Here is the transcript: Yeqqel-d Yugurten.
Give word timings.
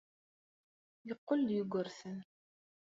Yeqqel-d 1.07 1.49
Yugurten. 1.53 2.17